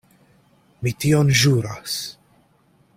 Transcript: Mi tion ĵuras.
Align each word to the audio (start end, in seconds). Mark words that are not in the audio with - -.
Mi 0.87 0.93
tion 1.05 1.29
ĵuras. 1.43 2.01